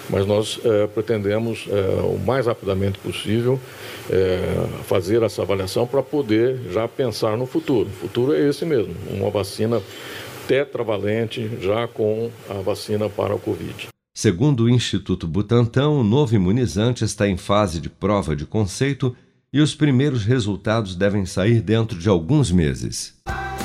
mas 0.09 0.25
nós 0.25 0.59
é, 0.65 0.87
pretendemos 0.87 1.67
é, 1.69 2.01
o 2.01 2.17
mais 2.17 2.47
rapidamente 2.47 2.97
possível 2.97 3.59
é, 4.09 4.83
fazer 4.85 5.21
essa 5.21 5.43
avaliação 5.43 5.85
para 5.85 6.01
poder 6.01 6.61
já 6.71 6.87
pensar 6.87 7.37
no 7.37 7.45
futuro. 7.45 7.87
O 7.89 8.07
futuro 8.07 8.33
é 8.33 8.49
esse 8.49 8.65
mesmo, 8.65 8.95
uma 9.11 9.29
vacina 9.29 9.79
tetravalente 10.47 11.47
já 11.61 11.87
com 11.87 12.31
a 12.49 12.55
vacina 12.55 13.07
para 13.07 13.35
o 13.35 13.39
Covid. 13.39 13.92
Segundo 14.15 14.65
o 14.65 14.69
Instituto 14.69 15.27
Butantan, 15.27 15.89
o 15.89 16.03
novo 16.03 16.35
imunizante 16.35 17.03
está 17.03 17.27
em 17.27 17.35
fase 17.35 17.81
de 17.81 17.89
prova 17.89 18.35
de 18.35 18.45
conceito 18.45 19.15
e 19.51 19.59
os 19.59 19.73
primeiros 19.73 20.23
resultados 20.23 20.95
devem 20.95 21.25
sair 21.25 21.61
dentro 21.61 21.97
de 21.97 22.07
alguns 22.07 22.51
meses. 22.51 23.15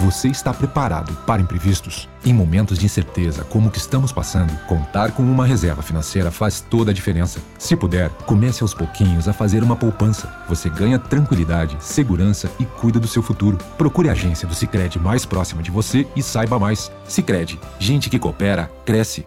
Você 0.01 0.29
está 0.29 0.55
preparado 0.55 1.13
para 1.27 1.43
imprevistos? 1.43 2.09
Em 2.25 2.33
momentos 2.33 2.79
de 2.79 2.87
incerteza 2.87 3.45
como 3.45 3.69
o 3.69 3.71
que 3.71 3.77
estamos 3.77 4.11
passando, 4.11 4.57
contar 4.67 5.13
com 5.13 5.23
uma 5.23 5.45
reserva 5.45 5.83
financeira 5.83 6.31
faz 6.31 6.63
toda 6.63 6.93
a 6.93 6.95
diferença. 6.95 7.41
Se 7.59 7.77
puder, 7.77 8.09
comece 8.25 8.63
aos 8.63 8.73
pouquinhos 8.73 9.29
a 9.29 9.35
fazer 9.35 9.63
uma 9.63 9.77
poupança. 9.77 10.33
Você 10.49 10.71
ganha 10.71 10.99
tranquilidade, 10.99 11.77
segurança 11.81 12.51
e 12.59 12.65
cuida 12.65 12.99
do 12.99 13.09
seu 13.09 13.23
futuro. 13.23 13.59
Procure 13.77 14.09
a 14.09 14.13
agência 14.13 14.49
do 14.49 14.55
Sicredi 14.55 14.99
mais 14.99 15.27
próxima 15.27 15.63
de 15.63 15.71
você 15.71 16.07
e 16.17 16.23
saiba 16.23 16.59
mais. 16.59 16.91
Sicredi, 17.07 17.61
gente 17.79 18.09
que 18.09 18.19
coopera 18.19 18.71
cresce 18.87 19.27